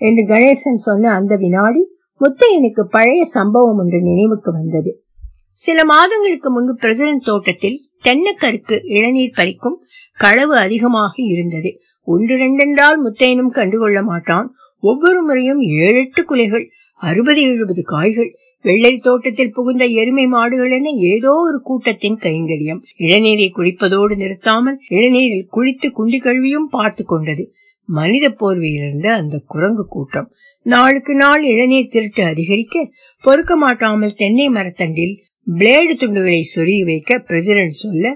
என்று 0.00 0.22
கணேசன் 0.24 0.82
சொன்ன 0.86 1.12
அந்த 1.12 1.36
வினாடி 1.36 1.82
முத்தையனுக்கு 2.20 2.82
பழைய 2.90 3.24
சம்பவம் 3.24 3.78
ஒன்று 3.78 4.02
நினைவுக்கு 4.02 4.52
வந்தது. 4.52 5.02
சில 5.50 5.84
மாதங்களுக்கு 5.84 6.50
முன்பு 6.50 6.76
பிரசிடன் 6.82 7.24
தோட்டத்தில் 7.24 7.78
தென்னக்கருக்கு 8.04 8.76
இளநீர் 8.84 9.36
பறிக்கும் 9.36 9.78
களவு 10.18 10.56
அதிகமாக 10.56 11.12
இருந்தது. 11.16 11.70
ஒன்று 12.08 12.36
ரெண்டென்றால் 12.36 12.98
முத்தையனும் 13.04 13.50
கண்டுகொள்ள 13.50 14.02
மாட்டான். 14.02 14.54
ஒவ்வொரு 14.82 15.20
முறையும் 15.22 15.60
ஏழு 15.78 15.98
எட்டு 15.98 16.22
குலைகள் 16.24 16.66
அறுபது 17.00 17.40
எழுபது 17.42 17.82
காய்கள் 17.84 18.30
வெள்ளை 18.64 18.92
தோட்டத்தில் 18.98 19.52
புகுந்த 19.52 19.84
எருமை 20.00 20.26
மாடுகள் 20.26 20.70
என 20.70 20.92
ஏதோ 21.10 21.32
ஒரு 21.48 21.58
கூட்டத்தின் 21.62 22.18
கைங்கரியம். 22.20 22.80
இளநீரை 22.98 23.48
குடிப்பதோடு 23.50 24.14
நிறுத்தாமல் 24.16 24.78
இளநீரில் 24.88 25.46
குளித்து 25.50 25.88
குண்டி 25.90 26.18
கழுவியும் 26.18 26.68
பார்த்து 26.68 27.04
கொண்டது 27.04 27.44
மனித 27.88 28.26
போர்வையிலிருந்த 28.40 29.08
அந்த 29.20 29.36
குரங்கு 29.46 29.84
கூட்டம். 29.88 30.28
நாளுக்கு 30.66 31.14
நாள் 31.14 31.44
இளநீர் 31.44 31.92
திருட்டு 31.92 32.22
அதிகரிக்க 32.24 32.76
பொறுக்க 33.24 33.56
மாட்டாமல் 33.56 34.16
தென்னை 34.16 34.48
மரத்தண்டில் 34.48 35.14
பிளேடு 35.46 35.94
துண்டுகளை 35.94 36.42
சொருகி 36.54 36.82
வைக்க 36.84 37.20
பிரசிடண்ட் 37.28 37.80
சொல்ல 37.82 38.06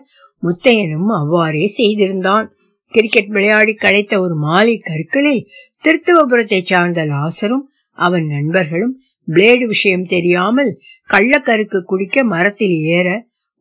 முத்தையனும் 0.42 1.12
அவ்வாறே 1.20 1.64
செய்திருந்தான். 1.76 2.48
கிரிக்கெட் 2.92 3.28
விளையாடி 3.28 3.74
களைத்த 3.74 4.14
ஒரு 4.20 4.34
மாலை 4.36 4.74
கருக்களில் 4.78 5.42
திருத்துவபுரத்தை 5.84 6.60
சார்ந்த 6.62 7.04
லாசரும் 7.04 7.66
அவன் 7.98 8.26
நண்பர்களும் 8.26 8.94
பிளேடு 9.28 9.64
விஷயம் 9.66 10.04
தெரியாமல் 10.04 10.70
கள்ளக்கருக்கு 11.10 11.78
குடிக்க 11.80 12.24
மரத்தில் 12.24 12.76
ஏற 12.96 13.08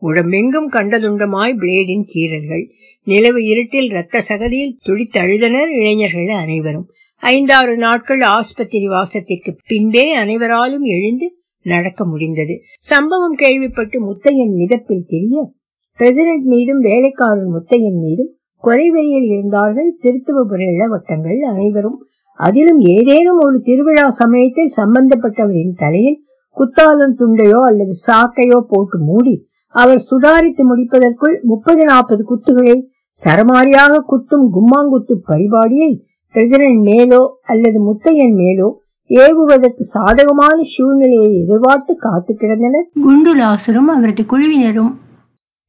உடம்பெங்கும் 0.02 0.70
கண்டதுண்டமாய் 0.72 1.54
பிளேடின் 1.56 2.06
கீரல்கள் 2.14 2.64
நிலவு 3.08 3.44
இருட்டில் 3.44 3.90
இரத்த 3.90 4.22
சகதியில் 4.22 4.78
துடித்தழுதனர் 4.86 5.72
இளைஞர்கள் 5.72 6.28
அனைவரும். 6.28 6.88
ஐந்தாறு 7.24 7.78
நாட்கள் 7.78 8.22
ஆஸ்பத்திரி 8.22 8.88
வாசத்திற்கு 8.88 9.52
பின்பே 9.68 10.14
அனைவராலும் 10.14 10.84
எழுந்து 10.84 11.28
நடக்க 11.66 12.06
முடிந்தது. 12.06 12.54
சம்பவம் 12.78 13.36
கேள்விப்பட்டு 13.36 13.98
முத்தையன் 14.08 14.54
மிதப்பில் 14.56 15.08
தெரிய 15.08 15.54
பிரசிடென்ட் 16.00 16.46
மீதும் 16.46 16.80
வேலைக்காரர் 16.80 17.52
முத்தையன் 17.56 18.00
மீதும் 18.00 18.32
கொலைவெறியில் 18.64 19.28
இருந்தார்கள். 19.34 19.90
திருத்துவபுர 20.04 20.62
இளவட்டங்கள் 20.76 21.40
அனைவரும் 21.52 22.00
அதிலும் 22.40 22.82
ஏதேனும் 22.96 23.40
ஒரு 23.40 23.58
திருவிழா 23.60 24.06
சமயத்தில் 24.22 24.76
சம்பந்தப்பட்டவரின் 24.78 25.74
தலையில் 25.74 26.20
குத்தாலும் 26.58 27.16
துண்டையோ 27.20 27.60
அல்லது 27.70 27.94
சாக்கையோ 28.08 28.60
போட்டு 28.68 28.98
மூடி 29.00 29.36
அவர் 29.76 30.02
சுதாரித்து 30.10 30.64
முடிப்பதற்குள் 30.66 31.36
முப்பது 31.42 31.84
நாற்பது 31.86 32.24
குத்துகளை 32.24 32.78
சரமாரியாக 33.18 34.04
குத்தும் 34.12 34.48
கும்மாங்குத்து 34.56 35.16
பரிபாடியை 35.30 35.92
பிரசிடன்ட் 36.36 36.84
மேலோ 36.90 37.22
அல்லது 37.44 37.80
முத்தையன் 37.88 38.36
மேலோ 38.36 38.70
ஏவுவதற்கு 39.10 39.84
சாதகமான 39.94 40.58
சூழ்நிலையை 40.64 41.32
எதிர்பார்த்து 41.40 41.94
காத்து 41.98 42.34
கிடந்தனர். 42.34 42.86
குண்டுலாசரும் 43.04 43.90
அவரது 43.96 44.24
குழுவினரும் 44.26 44.92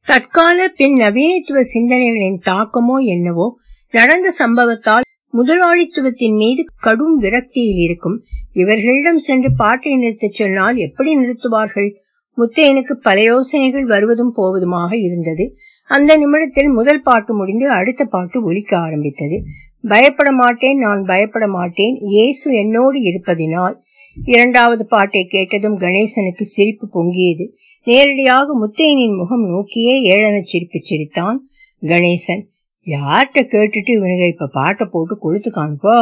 தற்கால 0.07 0.67
பின் 0.67 0.95
நவீனத்துவ 0.99 1.59
சிந்தனைகளின் 1.73 2.39
தாக்கமோ 2.45 2.95
என்னவோ 3.05 3.45
நடந்த 3.91 4.27
சம்பவத்தால் 4.39 5.05
முதலாளித்துவத்தின் 5.33 6.35
மீது 6.35 6.63
கடும் 6.77 7.21
விரக்தியில் 7.21 7.79
இருக்கும். 7.83 8.17
இவர்களிடம் 8.53 9.17
சென்று 9.17 9.49
பாட்டை 9.55 9.93
நிறுத்தச் 9.97 10.33
சொன்னால் 10.33 10.75
எப்படி 10.77 11.11
நிறுத்துவார்கள்? 11.17 11.89
முத்தையனுக்கு 12.37 12.93
பல 13.01 13.21
யோசனைகள் 13.21 13.85
வருவதும் 13.85 14.33
போவதுமாக 14.37 14.91
இருந்தது. 14.97 15.55
அந்த 15.89 16.17
நிமிடத்தில் 16.17 16.69
முதல் 16.69 17.01
பாட்டு 17.01 17.33
முடிந்து 17.33 17.69
அடுத்த 17.69 18.05
பாட்டு 18.05 18.43
ஒலிக்க 18.43 18.77
ஆரம்பித்தது. 18.77 19.39
பயப்பட 19.87 20.31
மாட்டேன் 20.31 20.77
நான் 20.77 21.03
பயப்பட 21.05 21.47
மாட்டேன். 21.47 21.95
இயேசு 22.01 22.53
என்னோடு 22.53 22.99
இருப்பதினால் 22.99 23.75
இரண்டாவது 24.17 24.85
பாட்டை 24.85 25.25
கேட்டதும் 25.25 25.77
கணேசனுக்கு 25.77 26.45
சிரிப்பு 26.55 26.87
பொங்கியது. 26.95 27.45
நேரடியாக 27.87 28.47
முத்தையனின் 28.61 29.15
முகம் 29.15 29.45
நோக்கியே 29.49 30.01
ஏழன 30.01 30.35
சிரிப்பு 30.41 30.79
சிரித்தான். 30.81 31.37
கணேசன் 31.81 32.43
யார்கிட்ட 32.87 33.41
கேட்டுட்டு 33.53 33.91
இவனுங்க 33.97 34.27
இப்ப 34.27 34.47
பாட்டை 34.47 34.87
போட்டு 34.91 35.15
கொளுத்து 35.23 35.49
காணுப்போ 35.55 35.95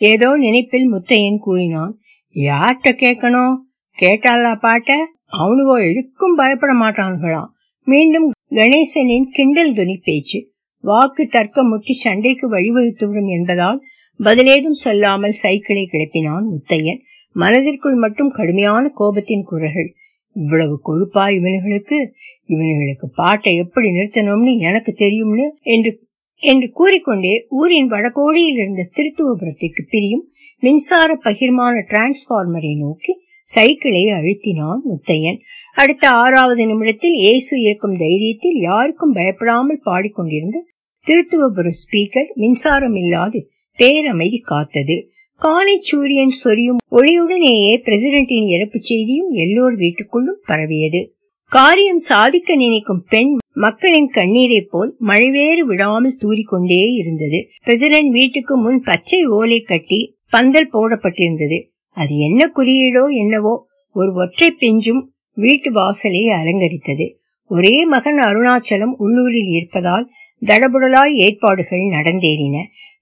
ஏதோ 0.00 0.28
நினைப்பில் 0.36 0.88
முத்தையன் 0.92 1.38
கூறினான். 1.38 1.92
யார்கிட்ட 2.34 2.90
கேட்கணும்? 3.04 3.54
கேட்டாளா 3.98 4.52
பாட்ட? 4.62 4.96
அவனுகோ 5.26 5.76
எதுக்கும் 5.82 6.36
பயப்பட 6.36 6.72
மாட்டான்களாம். 6.74 7.50
மீண்டும் 7.86 8.30
கணேசனின் 8.50 9.28
கிண்டல் 9.30 9.74
துணி 9.74 9.96
பேச்சு. 9.96 10.40
வாக்கு 10.84 11.26
தர்க்கம் 11.26 11.68
முற்றி 11.68 11.92
சண்டைக்கு 11.92 12.46
வழிவகுத்துவிடும் 12.50 13.30
என்பதால் 13.30 13.78
பதிலேதும் 14.20 14.78
சொல்லாமல் 14.84 15.38
சைக்கிளை 15.42 15.84
கிளப்பினான் 15.92 16.46
முத்தையன். 16.52 17.00
மனதிற்குள் 17.36 17.94
மட்டும் 17.94 18.28
கடுமையான 18.28 18.84
கோபத்தின் 18.98 19.42
குரல்கள் 19.42 19.90
இவ்வளவு 20.36 20.74
கொழுப்பா 20.88 21.24
இவனுகளுக்கு 21.38 21.98
இவனுகளுக்கு 22.48 23.06
பாட்டை 23.14 23.56
எப்படி 23.56 23.88
நிறுத்தணும்னு 23.88 24.58
எனக்கு 24.58 24.92
தெரியும்னு 24.92 25.46
என்று 25.60 26.06
என்று 26.42 26.70
கூறிக்கொண்டே 26.70 27.46
ஊரின் 27.48 27.90
வடகோடியில் 27.90 28.58
இருந்த 28.58 28.90
திருத்துவபுரத்திற்கு 28.96 29.82
பிரியும் 29.88 30.24
மின்சார 30.62 31.18
பகிர்மான 31.24 31.74
டிரான்ஸ்பார்மரை 31.90 32.76
நோக்கி 32.76 33.12
சைக்கிளை 33.48 34.04
அழுத்தினான் 34.04 34.80
முத்தையன். 34.90 35.38
அடுத்த 35.74 36.10
ஆறாவது 36.10 36.66
நிமிடத்தில் 36.66 37.12
இயேசு 37.12 37.60
இருக்கும் 37.60 37.94
தைரியத்தில் 37.94 38.58
யாருக்கும் 38.60 39.12
பயப்படாமல் 39.12 39.80
பாடிக்கொண்டிருந்த 39.84 40.58
திருத்துவபுர 41.06 41.68
ஸ்பீக்கர் 41.82 42.30
மின்சாரம் 42.34 42.96
இல்லாது 42.96 43.50
பேரமைதி 43.78 44.40
காத்தது. 44.42 44.96
காலை 45.40 45.74
சூரியன் 45.82 46.30
சொரியும் 46.30 46.80
ஒளியுடனேயே 46.90 47.74
பிரசிடென்டின் 47.82 48.48
இறப்பு 48.48 48.78
செய்தியும் 48.80 49.30
எல்லோர் 49.30 49.76
வீட்டுக்குள்ளும் 49.76 50.40
பரவியது. 50.44 51.00
காரியம் 51.52 51.98
சாதிக்க 51.98 52.56
நினைக்கும் 52.56 53.04
பெண் 53.08 53.36
மக்களின் 53.52 54.08
கண்ணீரை 54.08 54.60
போல் 54.60 54.96
மழைவேறு 55.06 55.58
விடாமல் 55.58 56.18
தூறிக்கொண்டே 56.18 56.80
இருந்தது. 56.92 57.48
பிரசிடென்ட் 57.64 58.10
வீட்டுக்கு 58.10 58.56
முன் 58.56 58.80
பச்சை 58.82 59.24
ஓலை 59.24 59.60
கட்டி 59.60 60.00
பந்தல் 60.28 60.70
போடப்பட்டிருந்தது. 60.72 61.60
அது 61.96 62.18
என்ன 62.18 62.50
குறியீடோ 62.56 63.14
என்னவோ 63.14 63.66
ஒரு 63.94 64.12
ஒற்றை 64.14 64.50
பெஞ்சும் 64.50 65.02
வீட்டு 65.36 65.72
வாசலை 65.72 66.28
அலங்கரித்தது. 66.28 67.08
ஒரே 67.50 67.84
மகன் 67.84 68.18
அருணாச்சலம் 68.18 68.94
உள்ளூரில் 68.96 69.50
இருப்பதால் 69.50 70.10
தடபுடலாய் 70.46 71.14
ஏற்பாடுகள் 71.16 71.84
நடந்தேறின. 71.90 72.56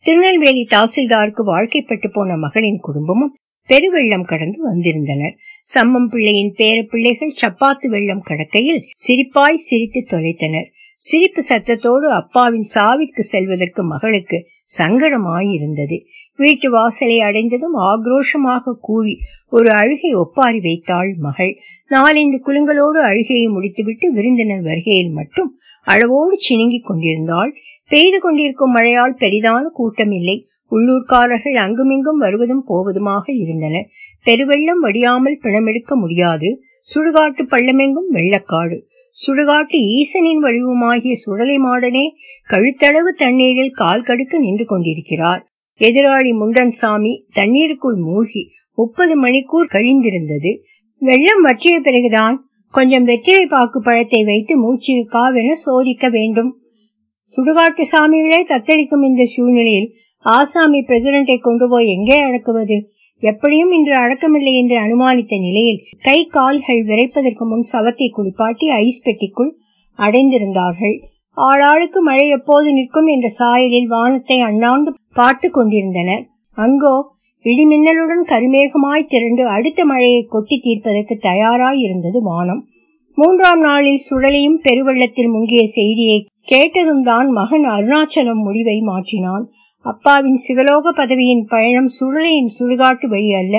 திருநெல்வேலி 0.06 0.66
தாசில்தாருக்கு 0.70 1.42
வாழ்க்கைப்பட்டு 1.46 2.08
போன 2.12 2.36
மகளின் 2.36 2.78
குடும்பமும் 2.80 3.32
பெருவெள்ளம் 3.68 4.24
கடந்து 4.24 4.58
வந்திருந்தனர். 4.62 5.34
சம்மம் 5.74 6.08
பிள்ளையின் 6.08 6.52
பேர 6.58 6.82
பிள்ளைகள் 6.82 7.32
சப்பாத்து 7.42 7.86
வெள்ளம் 7.86 8.22
கடக்கையில் 8.26 8.80
சிரிப்பாய் 9.06 9.64
சிரித்து 9.68 10.00
தொலைத்தனர். 10.10 10.68
சிரிப்பு 10.96 11.42
சத்தத்தோடு 11.48 12.06
அப்பாவின் 12.10 12.68
சாவிற்கு 12.74 13.22
செல்வதற்கு 13.32 13.82
மகளுக்கு 13.82 14.38
சங்கடமாயிருந்தது. 14.78 15.98
வீட்டு 16.36 16.70
வாசலை 16.70 17.20
அடைந்ததும் 17.20 17.76
ஆக்ரோஷமாக 17.76 18.74
கூவி 18.80 19.18
ஒரு 19.50 19.70
அழுகை 19.70 20.12
ஒப்பாரி 20.14 20.60
வைத்தாள் 20.60 21.14
மகள். 21.18 21.52
நாலந்து 21.90 22.38
குலுங்களோடு 22.46 23.00
அழுகையை 23.00 23.48
முடித்துவிட்டு 23.48 24.12
விருந்தினர் 24.12 24.62
வருகையில் 24.62 25.10
மட்டும் 25.10 25.50
அளவோடு 25.84 26.36
சினுங்கிக் 26.48 26.86
கொண்டிருந்தாள். 26.86 27.52
பெய்து 27.90 28.18
கொண்டிருக்கும் 28.20 28.72
மழையால் 28.72 29.16
பெரிதான 29.18 29.62
கூட்டம் 29.72 30.10
இல்லை 30.10 30.48
உள்ளூர்காரர்கள் 30.70 31.56
அங்குமிங்கும் 31.56 32.16
வருவதும் 32.16 32.64
போவதுமாக 32.68 33.24
இருந்தனர் 33.26 33.86
பெருவெள்ளம் 34.24 34.82
வடியாமல் 34.82 35.40
பிணமெடுக்க 35.42 35.94
முடியாது. 35.94 36.60
சுடுகாட்டு 36.94 37.42
பள்ளமெங்கும் 37.50 38.08
வெள்ளக்காடு. 38.10 38.86
சுடுகாட்டு 39.16 39.76
ஈசனின் 39.98 40.42
வடிவமாகிய 40.42 41.12
சுடலை 41.12 41.58
மாடனே 41.58 42.08
கழுத்தளவு 42.48 43.08
தண்ணீரில் 43.16 43.70
கால் 43.70 44.02
கடுக்க 44.02 44.38
நின்று 44.38 44.64
கொண்டிருக்கிறார். 44.64 45.46
எதிராளி 45.80 46.32
முண்டன் 46.32 46.70
சாமி 46.70 47.26
தண்ணீருக்குள் 47.32 47.96
மூழ்கி 47.96 48.50
முப்பது 48.74 49.24
மணிக்கூர் 49.24 49.72
கழிந்திருந்தது. 49.72 50.58
வெள்ளம் 50.98 51.42
வற்றிய 51.42 51.80
பிறகுதான் 51.80 52.36
கொஞ்சம் 52.70 53.04
வெற்றிலை 53.04 53.46
பாக்கு 53.46 53.82
பழத்தை 53.82 54.24
வைத்து 54.24 54.54
மூச்சிருக்காவென 54.62 55.52
சோதிக்க 55.52 56.08
வேண்டும். 56.08 56.65
சுடுகாட்டு 57.30 57.84
சாமிகளே 57.92 58.40
தத்தளிக்கும் 58.50 59.04
இந்த 59.06 59.22
சூழ்நிலையில் 59.24 59.88
ஆசாமி 60.24 60.80
பிரசிடண்டை 60.80 61.36
கொண்டு 61.38 61.66
போய் 61.68 61.86
எங்கே 61.86 62.18
அடக்குவது? 62.20 62.76
எப்படியும் 63.22 63.72
இன்று 63.72 63.94
அடக்கமில்லை 63.94 64.52
என்று 64.52 64.76
அனுமானித்த 64.76 65.34
நிலையில் 65.38 65.80
கை 66.02 66.18
கால்கள் 66.26 66.82
விரைப்பதற்கு 66.84 67.44
முன் 67.44 67.66
சவத்தை 67.72 68.08
குளிப்பாட்டி 68.08 68.66
ஐஸ் 68.78 69.02
பெட்டிக்குள் 69.06 69.50
அடைந்திருந்தார்கள். 69.98 70.96
ஆளாளுக்கு 71.36 72.00
மழை 72.00 72.26
எப்போது 72.28 72.68
நிற்கும் 72.72 73.06
என்ற 73.06 73.26
சாயலில் 73.38 73.88
வானத்தை 73.88 74.38
அண்ணாந்து 74.40 74.92
பார்த்து 75.12 75.50
கொண்டிருந்தனர் 75.50 76.24
அங்கோ 76.58 76.94
இடிமின்னலுடன் 77.44 78.24
கருமேகமாய் 78.28 79.10
திரண்டு 79.10 79.42
அடுத்த 79.48 79.80
மழையை 79.84 80.22
கொட்டி 80.26 80.56
தீர்ப்பதற்கு 80.58 81.16
தயாராய் 81.28 81.80
இருந்தது 81.80 82.20
வானம். 82.22 82.62
மூன்றாம் 83.18 83.60
நாளில் 83.60 84.04
சுழலையும் 84.06 84.58
பெருவெள்ளத்தில் 84.62 85.30
முங்கிய 85.34 85.62
செய்தியை 85.76 86.18
கேட்டதும் 86.46 87.02
தான் 87.02 87.28
மகன் 87.30 87.64
அருணாச்சலம் 87.64 88.42
முடிவை 88.42 88.80
மாற்றினான். 88.80 89.44
அப்பாவின் 89.84 90.36
சிவலோக 90.36 90.92
பதவியின் 90.92 91.44
பயணம் 91.48 91.88
சுழலையின் 91.88 92.50
சுடுகாட்டு 92.58 93.06
வழி 93.06 93.32
அல்ல. 93.32 93.56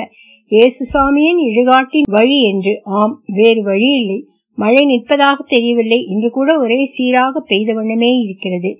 ஏசுசாமியின் 0.50 1.40
இழுகாட்டின் 1.48 2.10
வழி 2.10 2.42
என்று. 2.42 2.80
ஆம் 2.84 3.22
வேறு 3.26 3.62
வழி 3.62 3.90
இல்லை. 3.90 4.28
மழை 4.54 4.84
நிற்பதாக 4.86 5.36
தெரியவில்லை. 5.46 6.04
இன்று 6.08 6.30
கூட 6.30 6.58
ஒரே 6.58 6.84
சீராக 6.84 7.40
பெய்த 7.40 7.72
வண்ணமே 7.72 8.18
இருக்கிறது. 8.18 8.70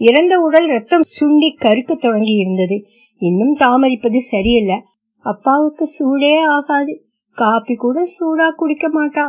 இறந்த 0.00 0.38
உடல் 0.38 0.68
ரத்தம் 0.68 1.04
சுண்டி 1.20 1.50
கருக்க 1.56 1.94
தொடங்கி 1.94 2.34
இருந்தது 2.34 2.86
இன்னும் 3.18 3.56
தாமதிப்பது 3.56 4.16
சரியல்ல. 4.16 4.82
அப்பாவுக்கு 5.24 5.84
சூடே 5.96 6.34
ஆகாது. 6.48 6.94
காப்பி 7.36 7.74
கூட 7.74 8.00
சூடா 8.14 8.50
குடிக்க 8.50 8.88
மாட்டா. 8.88 9.26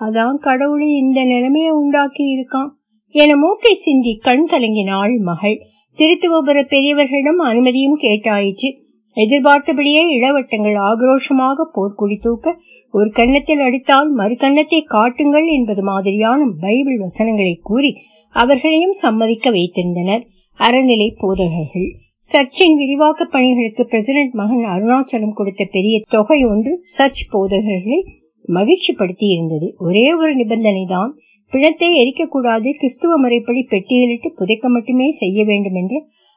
அதான் 0.00 0.34
கடவுளை 0.34 0.88
இந்த 0.88 1.24
நிலைமையை 1.24 1.70
உண்டாக்கி 1.70 2.24
இருக்கான் 2.36 2.70
என 3.14 3.32
மூக்கை 3.36 3.72
சிந்தி 3.74 4.12
கண் 4.16 4.46
கலங்கினாள் 4.50 5.12
மகள். 5.18 5.58
திருத்துவபுர 5.98 6.58
பெரியவர்களிடம் 6.72 7.40
அனுமதியும் 7.50 7.98
கேட்டாயிற்று. 8.00 8.68
எதிர்பார்த்தபடியே 9.16 10.02
இளவட்டங்கள் 10.16 10.78
ஆக்ரோஷமாக 10.86 11.66
போர்க்குடி 11.74 12.16
தூக்க 12.20 12.54
ஒரு 12.94 13.08
கன்னத்தில் 13.10 13.60
அடித்தால் 13.60 14.10
மறு 14.10 14.34
கன்னத்தை 14.36 14.80
காட்டுங்கள் 14.86 15.46
என்பது 15.48 15.82
மாதிரியான 15.82 16.40
பைபிள் 16.60 16.98
வசனங்களை 16.98 17.54
கூறி 17.62 17.90
அவர்களையும் 18.34 18.96
சம்மதிக்க 19.02 19.50
வைத்திருந்தனர். 19.50 20.24
அறநிலை 20.60 21.08
போதகர்கள். 21.16 21.88
சர்ச்சின் 22.24 22.76
விரிவாக்க 22.76 23.22
பணிகளுக்கு 23.26 23.82
பிரசிடென்ட் 23.84 24.34
மகன் 24.34 24.66
அருணாச்சலம் 24.74 25.36
கொடுத்த 25.38 25.62
பெரிய 25.72 25.96
தொகை 26.08 26.40
ஒன்று 26.44 26.72
சர்ச் 26.96 27.24
போதகர்களை 27.32 28.00
மகிழ்ச்சிப்படுத்தி 28.48 29.26
இருந்தது 29.34 29.68
ஒரே 29.78 30.06
ஒரு 30.14 30.32
நிபந்தனை 30.34 30.84
தான் 30.88 31.12
பிணத்தை 31.54 31.88
எரிக்கக்கூடாது 32.02 32.68
கிறிஸ்துவ 32.78 33.16
முறைப்படி 33.16 33.60
பெட்டியிலிட்டு 33.70 34.28
புதைக்க 34.38 34.68
மட்டுமே 34.68 35.08
செய்ய 35.10 35.38
வேண்டும் 35.44 35.74
என்ற 35.74 35.94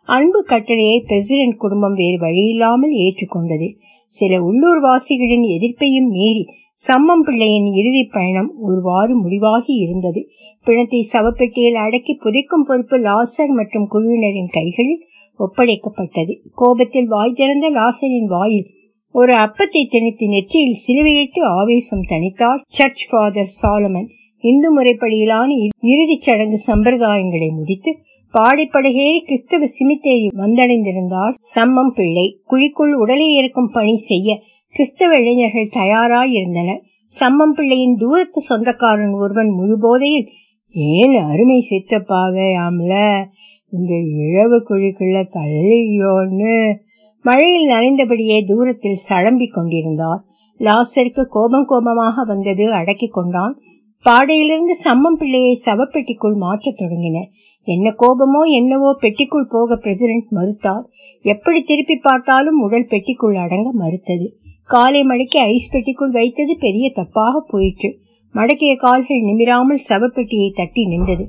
அன்பு 0.09 0.39
கட்டளையை 0.43 0.97
பிரசிடென்ட் 1.07 1.57
குடும்பம் 1.57 1.95
வேறு 1.95 2.17
வழியில்லாமல் 2.17 2.93
ஏற்றுக்கொண்டது. 3.05 3.67
சில 4.11 4.39
உள்ளூர் 4.41 4.79
வாசிகளின் 4.79 5.45
எதிர்ப்பையும் 5.55 6.09
மீறி 6.09 6.43
சம்மம் 6.79 7.23
பிள்ளையின் 7.25 7.69
இறுதி 7.73 8.03
பயணம் 8.15 8.51
ஒருவாறு 8.59 9.13
முடிவாகி 9.15 9.73
இருந்தது. 9.75 10.21
பிணத்தை 10.67 11.01
சவப்பெட்டியில் 11.13 11.79
அடக்கி 11.85 12.13
புதைக்கும் 12.23 12.65
பொறுப்பு 12.67 12.97
லாசர் 12.99 13.53
மற்றும் 13.59 13.87
குழுவினரின் 13.93 14.51
கைகளில் 14.51 15.01
ஒப்படைக்கப்பட்டது. 15.39 16.35
கோபத்தில் 16.55 17.07
வாய் 17.07 17.37
திறந்த 17.39 17.67
லாசரின் 17.69 18.29
வாயில் 18.35 18.67
ஒரு 19.15 19.33
அப்பத்தை 19.45 19.83
திணித்து 19.89 20.27
நெற்றியில் 20.27 20.81
சிலுவையிட்டு 20.85 21.41
ஆவேசம் 21.59 22.05
தணித்தார் 22.09 22.63
சர்ச் 22.67 23.05
ஃபாதர் 23.09 23.51
சாலமன். 23.61 24.09
இந்து 24.39 24.81
முறைப்படியிலான 24.81 25.47
இறுதிச் 25.81 26.21
சடங்கு 26.21 26.59
சம்பிரதாயங்களை 26.67 27.49
முடித்து 27.49 27.97
பாடிப்படகேறி 28.33 29.19
கிறிஸ்தவ 29.19 29.65
சிமித்தேரி 29.65 30.27
வந்தடைந்திருந்தார் 30.35 31.33
சம்மம் 31.55 31.93
பிள்ளை. 31.95 32.39
குழிக்குள் 32.49 32.91
உடலை 32.91 33.33
இருக்கும் 33.33 33.69
பணி 33.73 33.95
செய்ய 33.95 34.39
கிறிஸ்தவ 34.69 35.19
இளைஞர்கள் 35.19 35.69
தயாராயிருந்தனர். 35.73 36.81
சம்மம் 37.19 37.55
பிள்ளையின் 37.55 37.95
தூரத்து 37.95 38.41
சொந்தக்காரன் 38.41 39.11
ஒருவன் 39.11 39.49
முழு 39.49 39.77
போதையில் 39.79 40.27
ஏன் 40.69 41.17
அருமை 41.23 41.63
சித்தப்பாவையாம்ல 41.69 43.23
இந்த 43.71 43.93
இழவு 43.97 44.63
குழிக்குள்ள 44.69 45.23
தள்ளியோன்னு. 45.33 46.73
மழையில் 47.21 47.69
நனைந்தபடியே 47.69 48.43
தூரத்தில் 48.45 49.03
சழம்பிக் 49.09 49.53
கொண்டிருந்தார். 49.53 50.23
லாசருக்கு 50.59 51.23
கோபம் 51.25 51.65
கோபமாக 51.65 52.23
வந்தது 52.23 52.71
அடக்கிக் 52.71 53.13
கொண்டான். 53.13 53.61
பாடையிலிருந்து 54.05 54.75
சம்மம் 54.83 55.17
பிள்ளையை 55.21 55.53
சவப்பெட்டிக்குள் 55.65 56.35
மாற்றத் 56.43 56.77
தொடங்கினர் 56.77 57.29
என்ன 57.67 57.87
கோபமோ 58.01 58.41
என்னவோ 58.57 58.89
பெட்டிக்குள் 59.01 59.49
போக 59.49 59.75
பிரசிடென்ட் 59.75 60.29
மறுத்தார். 60.29 60.85
எப்படி 61.25 61.59
திருப்பி 61.61 61.95
பார்த்தாலும் 61.97 62.59
உடல் 62.65 62.89
பெட்டிக்குள் 62.89 63.37
அடங்க 63.43 63.69
மறுத்தது. 63.81 64.27
காலை 64.69 65.01
மடக்கி 65.03 65.39
ஐஸ் 65.53 65.71
பெட்டிக்குள் 65.73 66.13
வைத்தது 66.19 66.53
பெரிய 66.57 66.85
தப்பாக 66.95 67.41
போயிற்று. 67.51 67.89
மடக்கிய 68.35 68.73
கால்கள் 68.75 69.27
நிமிராமல் 69.27 69.85
சவப்பெட்டியை 69.89 70.49
தட்டி 70.51 70.83
நின்றது. 70.85 71.25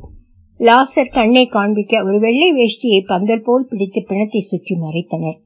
லாசர் 0.60 1.14
கண்ணை 1.16 1.44
காண்பிக்க 1.46 2.02
ஒரு 2.04 2.18
வெள்ளை 2.18 2.48
வேஷ்டியை 2.52 3.00
பந்தல் 3.06 3.44
போல் 3.44 3.68
பிடித்து 3.70 4.00
பிணத்தை 4.02 4.40
சுற்றி 4.40 4.74
மறைத்தனர். 4.76 5.38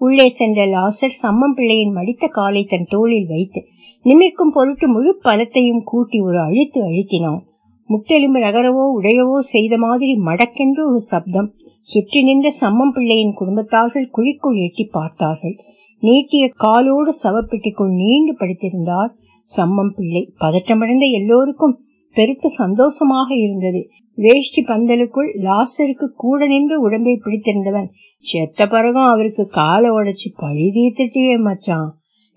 உள்ளே 0.00 0.26
சென்ற 0.38 0.60
லாசர் 0.66 1.18
சம்மம் 1.22 1.56
பிள்ளையின் 1.56 1.96
மடித்த 1.96 2.26
காலை 2.38 2.62
தன் 2.64 2.88
தோளில் 2.88 3.26
வைத்து 3.26 3.60
நிமிக்கும் 4.04 4.52
பொருட்டு 4.52 4.88
முழு 4.88 5.10
பலத்தையும் 5.24 5.82
கூட்டி 5.82 6.20
ஒரு 6.20 6.38
அழித்து 6.38 6.78
அழுத்தினான். 6.82 7.40
முட்டெலும்பு 7.88 8.40
நகரவோ 8.40 8.84
உடையவோ 8.98 9.38
செய்த 9.38 9.78
மாதிரி 9.78 10.12
மடக்கென்று 10.18 10.82
ஒரு 10.88 11.00
சப்தம். 11.00 11.48
சுற்றி 11.80 12.22
நின்ற 12.22 12.48
சம்மம் 12.60 12.92
பிள்ளையின் 12.92 13.36
குடும்பத்தார்கள் 13.38 14.06
குழிக்குள் 14.12 14.58
எட்டி 14.60 14.84
பார்த்தார்கள். 14.84 15.56
நீட்டிய 15.98 16.44
காலோடு 16.56 17.12
சவப்பெட்டிக்குள் 17.22 17.92
நீண்டு 17.94 18.34
படுத்திருந்தார் 18.38 19.10
சம்மம் 19.48 19.92
பிள்ளை. 19.96 20.22
பதற்றமடைந்த 20.38 21.06
எல்லோருக்கும் 21.10 21.78
பெருத்த 22.16 22.48
சந்தோஷமாக 22.48 23.28
இருந்தது. 23.34 23.80
வேஷ்டி 24.18 24.62
பந்தலுக்குள் 24.62 25.30
லாசருக்கு 25.42 26.06
கூட 26.16 26.46
நின்று 26.46 26.80
உடம்பை 26.80 27.20
பிடித்திருந்தவன். 27.24 27.88
செத்த 28.24 28.66
பிறகும் 28.66 29.06
அவருக்கு 29.06 29.48
காலை 29.48 29.90
உடைச்சு 29.90 30.28
பழி 30.36 30.66
தீர்த்துட்டியே 30.70 31.38
மச்சான். 31.38 31.90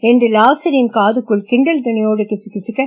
என்று 0.03 0.27
லாசரின் 0.27 0.91
காதுக்குள் 0.97 1.47
கிண்டல் 1.49 1.83
துணியோடு 1.83 2.23
கிசுகிசுக்க 2.31 2.81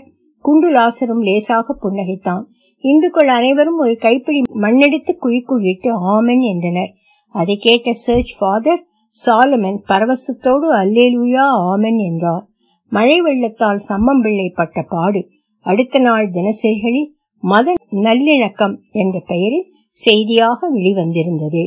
குண்டு 0.44 0.68
லாசரும் 0.72 1.22
லேசாக 1.28 1.76
புன்னகைத்தான். 1.82 2.42
இந்துக்கள் 2.84 3.28
அனைவரும் 3.28 3.78
ஒரு 3.78 3.94
கைப்பிடி 3.96 4.40
மண்ணெடுத்து 4.54 5.12
குழிக்குள் 5.22 5.64
இட்டு 5.66 5.90
ஆமன் 6.14 6.42
என்றனர். 6.50 6.92
அதை 7.34 7.54
கேட்ட 7.56 7.92
சர்ச் 7.92 8.32
ஃபாதர் 8.38 8.82
சாலமன் 9.14 9.78
பரவசத்தோடு 9.88 10.68
அல்லேலூயா 10.82 11.46
ஆமன் 11.70 11.98
என்றார். 12.08 12.44
மழை 12.92 13.18
வெள்ளத்தால் 13.20 13.80
சம்மம்பிள்ளை 13.88 14.48
பட்ட 14.54 14.82
பாடு 14.82 15.22
அடுத்த 15.66 15.98
நாள் 15.98 16.26
தினசரிகளில் 16.30 17.10
மத 17.44 17.74
நல்லிணக்கம் 18.02 18.76
என்ற 18.92 19.16
பெயரில் 19.26 19.66
செய்தியாக 19.96 20.68
வெளிவந்திருந்தது. 20.74 21.64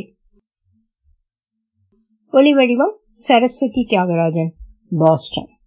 ஒலிவடிவம் 2.33 2.95
சரஸ்வதி 3.25 3.81
தியாகராஜன். 3.89 4.51
பாஸ்டன். 4.97 5.58